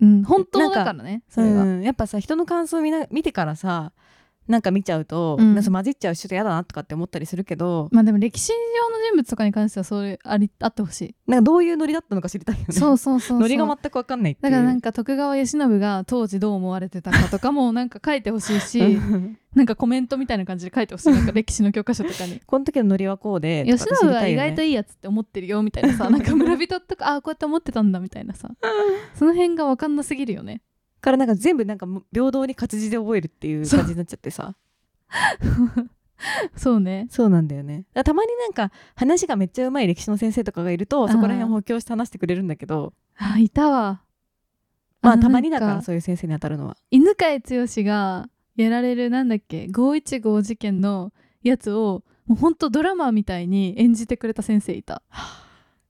[0.00, 3.92] うん本当だからねそれは、うん、やっぱさ人の感想を見な見てからさ
[4.48, 5.54] なんか見ちゃうと、うん。
[5.54, 11.14] なんか混じっちゃうしちょっと嫌だなとかって思ったりするけどまあでも歴史上の人物とかに関してはそれありあってほしい。
[11.26, 12.74] なんかどういうノリだったのか知りたいよね。
[12.74, 14.52] そうそうそうノリが全く分かんないっていう。
[14.52, 21.10] だからなんか徳川慶喜が当時どう思われてたかとかも なんか書いてほしいしうん なんかコメントみたいな感じで書いてほしい。
[21.12, 22.40] なんか歴史の教科書とかに。
[22.46, 26.08] この時のノリはこうで慶喜とかって知りたはい意外といいやつって思ってるよみたいなさ。
[26.08, 28.50] なんか村人とかあこうやって思ってたんだみたいなさ。
[29.14, 30.62] その辺が分かんなすぎるよね
[31.00, 34.54] からなんか全部なんか平等に活字で覚えるっていう感じになっちゃってさ。
[36.56, 37.06] そうね。
[37.10, 37.84] そうなんだよね。
[38.04, 42.92] たまになんか話がめっちゃうまい歴史の先生とかがいるとそこら辺を補強して話してくれるんだけど。
[43.16, 44.02] あいたわ。
[45.00, 46.76] まあのたまにだからそういう先生に当たるのは。
[46.90, 55.02] 犬飼剛がやられるなんだっけ？515事件のやつをもうほんとドラマみたいに演じてくれた先生いた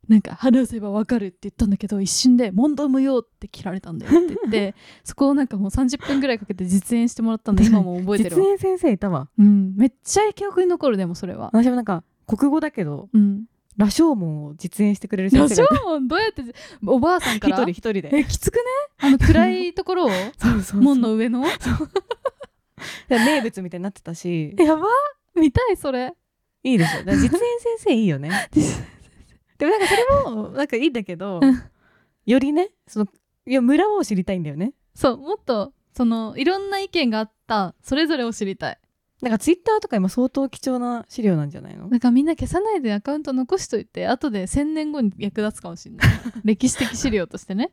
[0.09, 9.29] なんか話せばわかるって言ったんだけど一瞬で問答無用って切られたんだよって言って そこをなんかもう30分ぐらいかけて実演してもらったんで 今も覚えてるわ、実演先生いたわ。
[9.39, 11.51] うん、めっちゃ記憶に残るでもそれは。
[11.53, 13.45] 私もなんか国語だけどうん。
[13.77, 16.43] 羅生門を実演してくれる先生がいてオどうやって
[16.85, 17.57] おばあさんから？
[17.59, 18.11] 一人一人で。
[18.13, 18.61] えきつくね？
[18.99, 20.11] あの暗いところを？
[20.75, 21.45] 門の上の？
[23.09, 24.55] で名物みたいになってたし。
[24.59, 24.85] やば
[25.37, 26.13] 見たいそれ。
[26.65, 27.05] いいですよ。
[27.05, 27.41] だから実演先
[27.79, 28.31] 生いいよね
[29.59, 31.63] でもなんかそれもなんかいいんだけどうん。
[32.27, 33.07] よりねその
[33.47, 34.73] いや村を知りたいんだよね。
[34.95, 38.79] そうもっとそのいろんな意見があったそれぞれを知りたい。
[39.23, 41.89] なんかツイッターとか今相当貴重な資料なんじゃないの？
[41.89, 46.09] だからみんな消さないでアカウント残しといて後で1000年後に役立つかもしれない。
[46.45, 47.73] 歴史的資料としてね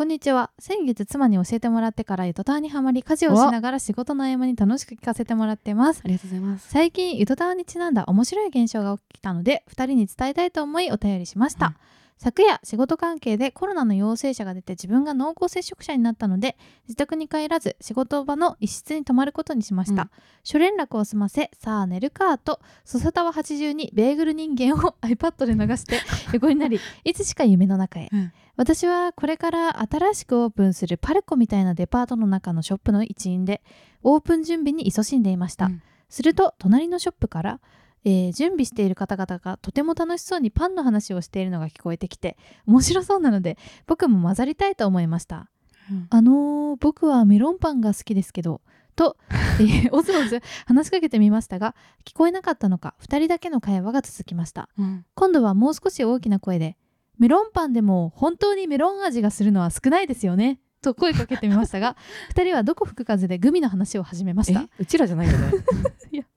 [0.00, 0.50] こんにちは。
[0.58, 6.00] 先月妻に教えてもらってからゆとたわにはまり家事をしながら仕事の合間に楽しく聞かせてもらってます。
[6.02, 6.70] ありがとうございます。
[6.70, 11.74] 最近ゆとたわにちなんだ面白い現象が起きたので2人に伝えたいと思いお便りしました、うん
[12.22, 20.10] 昨夜仕事関係でコロナの陽性者が出て自分が濃厚接触者になったので自宅に帰らず仕事場の一室に泊まることにしました、うん。
[20.44, 25.98] 諸連絡を済ませさあ寝るかとそさたわ80にベーグル人間を iPad で流して
[26.34, 28.32] 横になりいつしか夢の中へ、うん。
[28.54, 33.62] 私はこれから新しくオープンするパルコみたいなデパートの中のショップの一員で
[34.02, 35.82] オープン準備に勤しんでいました、うん。
[36.10, 37.60] すると隣のショップから、
[38.04, 42.36] えー準備している方々がとても楽しそうにパンの話をしているのが聞こえてきて
[42.66, 45.48] 面白そうなので僕も混ざりたいと思いました。
[45.90, 46.06] うん。
[46.10, 48.60] あのー僕はメロンパンが好きですけど
[48.96, 49.16] と、
[49.60, 54.68] えー、 おずおず話しかけてみましたが聞こえなかったのか2人だけの会話が続きました。
[54.78, 55.04] うん。
[55.14, 56.76] 今度はもう少し大きな声で
[57.18, 61.96] メロンパンでも本当にメロン味がするのは少ないですよねと声かけてみましたが
[62.34, 64.60] 2人はどこ吹く風でグミの話を始めました。
[64.60, 65.52] えうちらじゃないよね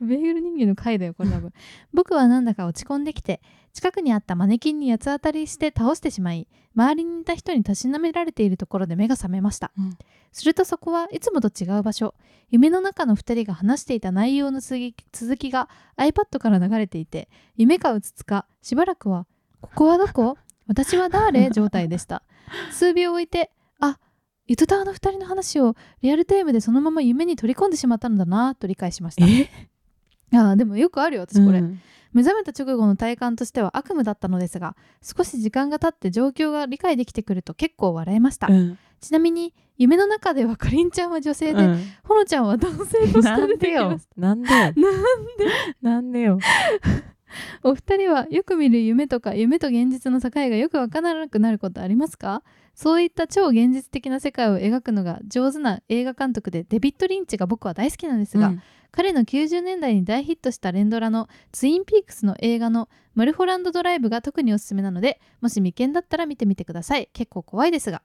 [0.00, 1.52] ベーグル人間の回だよこれ多分。
[1.92, 3.40] 僕はなんだか落ち込んできて
[3.72, 9.96] 近くにあったマネキンに八つ当たりして倒してしまい周りにいた人にたしなめられているところで目が覚めました、うん。
[10.32, 12.14] するとそこはいつもと違う場所。
[12.50, 19.26] 夢の中の2人が話していた内容の続き続きが iPad から流れていて夢かうつつかしばらくは
[19.62, 20.36] 「ここはどこ？
[20.66, 22.22] 私は誰?」状態でした。
[22.72, 23.98] 数秒置いてあ
[24.46, 29.24] ゆとたわの2人の話をリアルタイムでそのまま夢に取り込んでしまったのだなと理解しました。
[29.26, 29.48] え？
[30.34, 31.80] あーでもよくあるよ私これ、うん。
[32.12, 38.78] 目覚めた直後の体感としては悪夢だったのですが少し時間が経って状況が理解できてくると結構笑えました、うん。
[39.00, 41.84] ちなみに夢の中ではかりんちゃんは女性で、うん。
[42.04, 43.88] ほのちゃんは男性として出てなんでよ。
[43.88, 44.48] きますなんで？
[44.50, 44.80] なんで？
[45.82, 46.38] なんでよ。
[47.62, 52.42] お二人はよく見る夢とか夢と現実の境がよくわからなくなることありますか？
[52.74, 58.62] そういった超現実的な世界を描くのが上手な映画監督でデビッド・リンチが僕は大好きなんですが、うん。
[58.90, 67.08] 彼の90年代に大ヒットした連ドラのツインピークスの映画のマルホランドドライブが特におすすめなのでもし未見だったら見てみてください。
[67.12, 68.02] 結構怖いですが、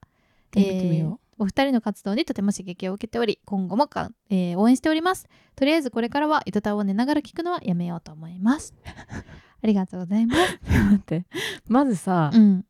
[0.56, 5.28] 見てみよお二人の活動にとても刺激を受けており今後もか、えー応援しております。
[5.56, 8.74] とりあえずこれからは糸タを寝ながら聞くのはやめようと思います。
[9.62, 10.60] ありがとうございます。
[10.68, 11.26] 待って。
[11.68, 12.66] まずさ、うん。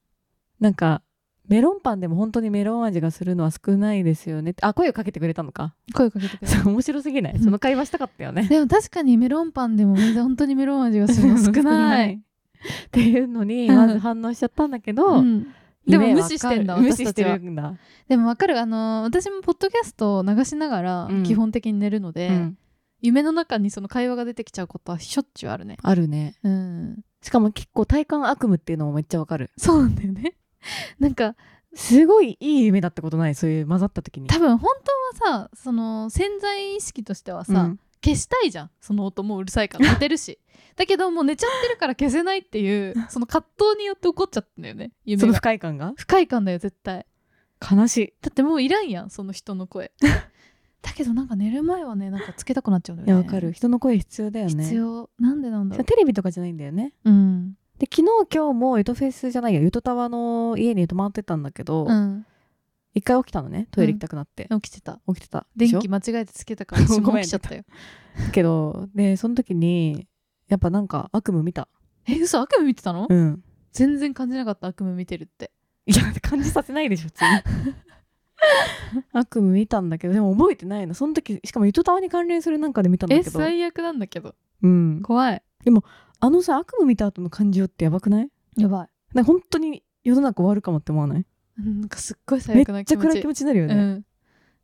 [0.59, 1.01] なんか
[1.47, 4.53] メロンパンでも本当にメロン味がするのは少ないですよね。
[4.61, 5.73] あ声をかけてくれたのか。
[5.93, 7.43] 声かけてくれそう面白すぎない、うん。
[7.43, 8.43] その会話したかったよね。
[8.43, 12.13] でも確かにメロンパンでも本当にメロン味がするの少ない、
[12.87, 13.75] っていうのにうん。
[13.75, 15.47] まず反応しちゃったんだけど、うん。
[15.87, 17.75] でも無視してんだ無視してるんだ、
[18.09, 21.23] でもわかるあのー私もポッドキャストを流しながらうん。
[21.23, 22.57] 基本的に寝るので、うん。
[23.01, 25.77] 夢の中にその会話が出てきちゃうことはしょっちゅうあるね。
[25.81, 26.35] あるね。
[26.43, 26.99] うん。
[27.21, 29.49] しかも結構体感悪夢っていうのもめっちゃわかる。
[29.55, 30.33] そうなんだよね
[30.99, 31.35] なんか
[31.73, 33.35] すごいいい夢だったことない？
[33.35, 34.27] そういう混ざった時に。
[34.27, 34.71] 多分本
[35.21, 37.79] 当はさその潜在意識としてはさ、うん。
[38.03, 38.71] 消したいじゃん。
[38.79, 39.89] その音もうるさいから。
[39.93, 40.39] 寝てるし。
[40.75, 45.93] だけどもう寝ちゃってるから消せないっていう その葛藤によって起こっちゃったんだよね夢そのが不快感が？
[45.97, 47.05] 不快感だよ絶対。
[47.71, 48.13] 悲しい。
[48.21, 49.91] だってもういらんやんその人の声。
[50.81, 53.11] だけどなんか寝る前はねなんかつけたくなっちゃうんだよね。
[53.13, 53.51] いやわかる。
[53.51, 54.63] 人の声必要だよね。
[54.63, 55.09] 必要。
[55.19, 55.85] なんでなんだろう。
[55.85, 56.93] テレビとかじゃないんだよね。
[57.03, 62.25] うんで昨日今日もゆとフェスじゃないやゆとタワの家に泊まってたんだけど、うん。
[62.93, 64.99] 一回起きたのねトイレ行きたくなって、起きてた。
[65.07, 65.45] 起きてた。
[65.55, 67.63] 電気間違えてつけたから 私も起きちゃったよ。
[68.31, 70.07] けどでその時に
[70.47, 71.67] やっぱなんか悪夢見た。
[72.07, 73.43] え嘘悪夢見てたの、うん。
[73.71, 75.51] 全然感じなかった悪夢見てるって。
[75.85, 77.25] いや感じさせないでしょ普通
[77.69, 77.75] に。
[79.13, 80.95] 悪夢見たんだけどでも覚えてないの。
[80.95, 83.39] その時しかも糸タワに関連するなんかで見たんだえけど。
[83.39, 84.33] 最悪なんだけど。
[84.63, 85.01] うん。
[85.03, 85.43] 怖い
[86.19, 88.29] あのさ悪夢見た後の感情ってやばくない？
[88.57, 88.89] やばい。
[89.13, 91.25] なんか本当に世の中終わるかもって思わない？
[91.57, 93.03] なんかすっごい最めっ悪な気持ち。
[93.03, 93.75] ちゃ暗い気持ちになるよね。
[93.75, 94.05] うん、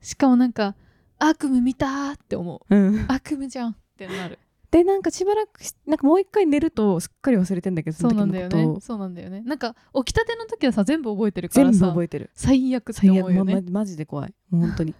[0.01, 0.75] しかもなんか
[1.19, 2.75] 悪夢見たーって思う。
[2.75, 4.39] うん、悪夢じゃんってなる。
[4.71, 8.79] でなんかしばらくしなんかもう一回寝るとすっかり忘れてんだけどそうなんだよね。
[8.81, 9.41] そうなんだよね。
[9.41, 12.31] なんか起きたての時はさ全部覚えてるから全部さ覚えてる。
[12.33, 13.61] 最悪って最悪、ま思うよね。
[13.61, 14.33] まマジで怖い。
[14.49, 14.95] もう本当に。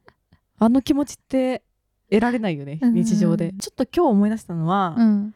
[0.58, 1.62] あの気持ちって
[2.10, 2.94] 得られないよねうん。
[2.94, 3.54] 日常で。
[3.58, 5.34] ちょっと今日思い出したのは、うん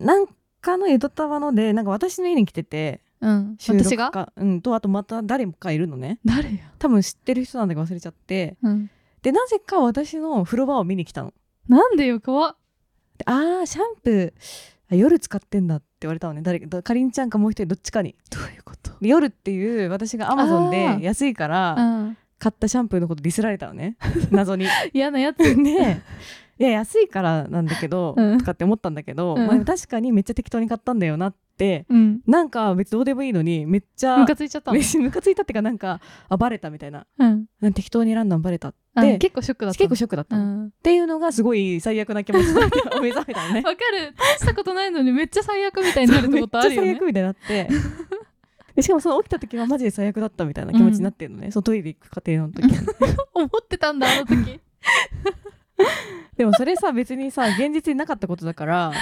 [0.00, 0.26] なん
[0.60, 3.56] かの江戸タワのでなんか私の家に来ててうん。
[3.58, 4.10] 私が？
[4.10, 4.60] かうん。
[4.62, 6.18] とあとまた誰かいるのね。
[6.24, 8.56] 誰よ、多分知ってる人なんだけど忘れちゃって。
[8.62, 8.90] うん、
[9.22, 11.32] でなぜか私の風呂場を見に来たの。
[11.68, 12.56] なんでよ怖っ。
[13.18, 14.32] であーシャンプー
[14.90, 16.42] あ夜使ってんだって言われたのね。
[16.42, 18.16] 誰かかりんちゃんかもう一人どっちかに。
[18.30, 18.90] どういうこと？
[19.00, 21.02] で夜っていう私がアマゾンあでー。
[21.02, 22.18] 安いからうん。
[22.38, 23.96] 買ったシャンプーのことディスられたのね。
[24.32, 24.66] 謎に。
[24.92, 25.54] 嫌なやつ。
[25.54, 26.02] ね
[26.58, 28.38] いや安いからなんだけど、 うん。
[28.38, 29.46] とかって思ったんだけど、うん。
[29.46, 32.20] まあ確かにめっちゃ適当に買ったんだよなってうん。
[32.26, 34.72] なんか別にどうでもいいのにめっちゃムカついちゃった。
[34.72, 37.06] ムカついたっていうかなんかあバレたみたいな。
[37.18, 37.46] うん。
[37.60, 39.78] なん適当に選んだのバレたっあて結構ショックだった。
[39.78, 40.36] 結構ショックだった。
[40.36, 40.70] の、っうん。
[40.82, 43.62] ていうのがすごい最悪な気持ちになって 目覚めたのね。
[43.62, 44.14] わかる。
[44.16, 46.86] 大したことないのにめっちゃ最悪みたいになるってことあるよね。
[46.88, 47.68] めっちゃ最悪みたいになって。
[48.74, 52.64] でしかもその起きた時はマジで最悪だったみたいな気持ちになってるのね、そのトイレ行く過程の時。
[52.66, 52.74] に
[53.34, 54.60] 思ってたんだあの時
[56.36, 58.92] でもそれさ別にさ現実になかったことだから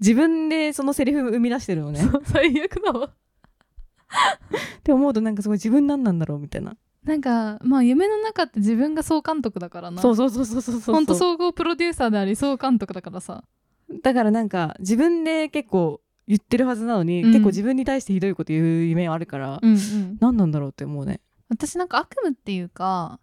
[0.00, 2.00] 自分でそのセリフ生み出してるのね。
[2.00, 3.06] そう最悪だわ。
[3.06, 3.10] っ
[4.82, 6.76] て思うとなんかすごい自分なんなんだろうみたいな。
[7.04, 10.02] なんかまあ夢の中って自分が総監督だからな。
[10.02, 13.44] そうそうそうそうそうそうほんと総合プロデューサーであり総監督だからさ。
[14.02, 17.32] だからなんか自分で結構言ってるはずなのに、うん。
[17.32, 20.16] 結構自分に対してひどいこと言う夢あるから、うんうん。
[20.20, 21.20] 何なんだろうって思うね。
[21.48, 23.20] 私なんか悪夢っていうか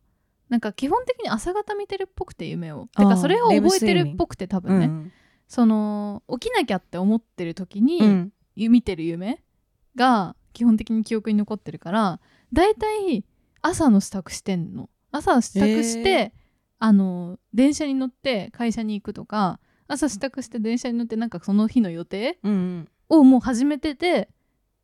[0.49, 2.87] なんか基本的に朝方見てるっぽくて夢を。
[2.97, 5.11] てかそれを覚えてるっぽくて多う分ね、ん
[5.47, 8.33] その起きなきゃって思ってる時に、うん。
[8.55, 9.43] 見てる夢
[9.95, 12.19] が基本的に記憶に残ってるから
[12.51, 13.25] だいたい
[13.61, 14.89] 朝の支度してんの。
[15.11, 16.33] 朝支度して、へ
[16.79, 22.39] あの電車に乗って会社に行くとか朝支度して電車に乗ってなんかその日の予定
[23.09, 24.29] をもう始めてて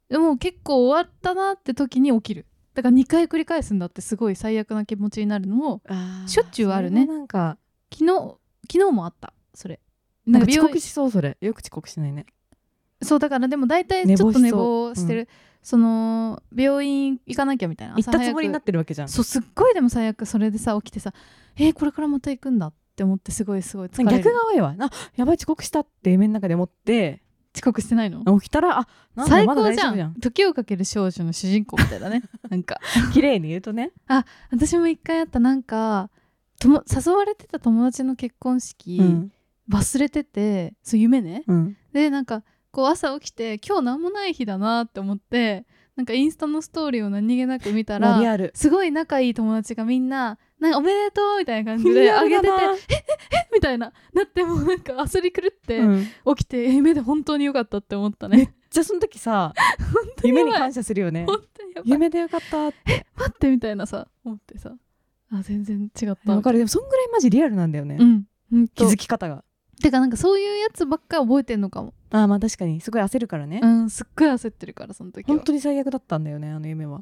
[0.07, 2.45] でも結構終わったなって時に起きる
[2.79, 5.81] だから2回繰り返すんだってすごい最悪な気持ちになるのも
[6.27, 7.05] しょっちゅうあるね。
[7.05, 7.57] なんか
[7.93, 8.37] 昨日
[8.71, 9.79] 昨日もあったそれ。
[10.25, 11.37] なんか遅刻しそうそれ。
[11.41, 12.25] よく遅刻しないね。
[13.01, 15.27] そうだからでも大体ちょっと寝坊してる。
[15.61, 19.09] そ,、の病院行かなきゃみたいな行ったつもりになっってるわけじゃん。
[19.09, 21.13] そうすっごいでも最悪それでさ起きてさ
[21.57, 24.23] えーこれからまた行くんだって思ってすごいすごい疲れる。
[24.23, 24.75] 逆が多いわ。
[24.79, 27.21] あやばい遅刻したって夢の中で思って
[27.59, 28.23] 遅刻してないの？
[28.39, 28.79] 起きたら？
[28.79, 30.11] あなんだまだ最高じゃ大丈夫じゃん。
[30.11, 32.23] ん時をかける少女の主人公みたいだね。
[32.49, 32.79] なんか。
[33.13, 33.91] 綺麗に言うとね、
[34.51, 36.09] 私も一回あったなんか
[36.59, 39.31] とも誘われてた友達の結婚式、うん。
[39.69, 41.43] 忘れててそう夢ね。
[41.47, 48.51] うん、でなんかこう朝起きて今日何もない日だなって思ってなんかインスタのストーリーを何気なく見たらリアル。
[48.55, 52.77] すごい仲いい友達がみんな「なんかおめでとう」みたいな感じで リあげててアルだな
[53.53, 56.05] 「みたいななってもうなんか焦り狂ってうん。
[56.35, 58.53] 起きて、え夢で本当によかったって思ったね。
[58.69, 59.53] じゃあその時さ
[60.23, 61.25] 夢に感謝するよね。
[61.25, 63.05] 本当に夢でよかったって。
[63.15, 64.75] 待ってみたいなさ思ってさ。
[65.31, 66.35] あ全然違った。
[66.35, 66.57] わかる。
[66.57, 68.67] でもそんぐらいマジリアルなんだよね、うん。
[68.69, 69.43] 気とづき方が。
[69.81, 71.93] てかなんかそういうやつばっか覚えてんのかも。
[72.11, 72.81] あーまあ確かに。
[72.81, 75.35] すごい焦るからね、うんすっごい焦ってるからその時は。
[75.35, 76.99] 本当に最悪だったんだよねあの夢は。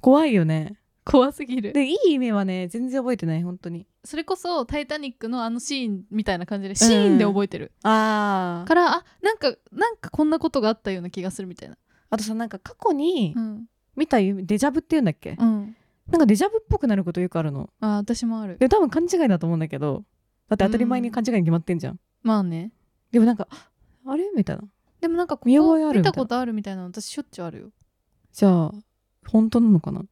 [0.00, 0.78] 怖いよね
[1.10, 1.72] 怖すぎる。
[1.72, 3.86] でいい夢はね全然覚えてない本当に。
[4.04, 11.78] それこそ「タイタニック」のあのシーンみたいな感じでシーンで覚えてる、ああからあなんかなんかこんなことがあったような気がするみたいな。
[12.10, 13.66] あとさなんか過去にうん、
[13.96, 15.76] 見た夢デジャブっていうんだっけ、うん、
[16.08, 17.70] なんかデジャブっぽくなることよくあるの。
[17.80, 18.58] あ私もある。
[18.58, 20.04] で多分勘違いだと思うんだけど
[20.48, 22.72] だって当たり前に勘違いに決まってんじゃん、まあね。
[23.12, 23.48] でもなんか
[24.06, 24.30] あれ？
[24.36, 24.64] みたいな。
[25.00, 27.70] でもなんかここ見たことあるみたいなの私しょっちゅうあるよ。
[28.32, 28.72] じゃあ
[29.26, 30.02] 本当なのかな？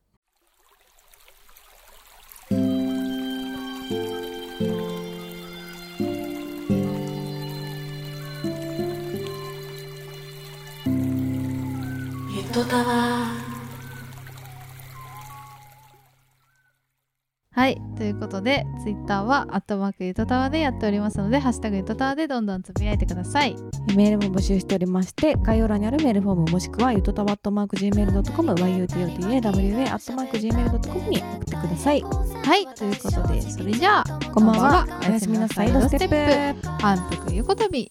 [12.57, 13.27] ゆとたわ
[17.51, 23.57] はいということでツイッターは「アットマークゆとたわ」でやっておりますので「ハッシュタグゆとたわ」でどんどんつぶやいてください。
[23.95, 32.01] メールも募集しておりまして概要欄にあるメールフォームもしくはゆとたわっとマーク Gmail.com yutotawa アットマーク Gmail.com に送ってください。
[32.01, 34.87] はいということでそれじゃあこんばんは。
[35.07, 35.71] おやすみなさい。
[35.71, 36.69] ドステップ。
[36.81, 37.91] 反復横跳び